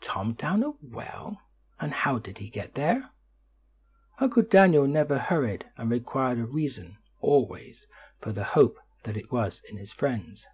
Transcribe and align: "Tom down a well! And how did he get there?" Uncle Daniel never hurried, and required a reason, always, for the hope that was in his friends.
"Tom 0.00 0.32
down 0.32 0.62
a 0.62 0.70
well! 0.80 1.42
And 1.78 1.92
how 1.92 2.18
did 2.18 2.38
he 2.38 2.48
get 2.48 2.72
there?" 2.74 3.10
Uncle 4.18 4.40
Daniel 4.42 4.86
never 4.86 5.18
hurried, 5.18 5.70
and 5.76 5.90
required 5.90 6.38
a 6.38 6.46
reason, 6.46 6.96
always, 7.20 7.86
for 8.18 8.32
the 8.32 8.44
hope 8.44 8.78
that 9.02 9.30
was 9.30 9.60
in 9.68 9.76
his 9.76 9.92
friends. 9.92 10.46